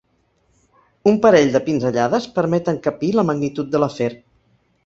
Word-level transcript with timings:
Un 1.11 1.19
parell 1.25 1.51
de 1.57 1.61
pinzellades 1.67 2.27
permeten 2.39 2.81
capir 2.89 3.11
la 3.19 3.27
magnitud 3.31 3.73
de 3.77 3.83
l'afer. 3.85 4.13